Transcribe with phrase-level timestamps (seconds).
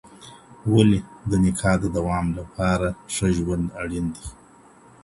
[0.73, 0.99] ولي
[1.29, 4.27] د نکاح د دوام لپاره ښه ژوند اړين دی؟